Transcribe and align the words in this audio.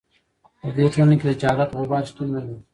په 0.61 0.69
دې 0.75 0.85
ټولنه 0.93 1.15
کې 1.19 1.25
د 1.27 1.31
جهالت 1.41 1.69
غبار 1.79 2.03
شتون 2.09 2.27
نه 2.35 2.39
لري. 2.45 2.57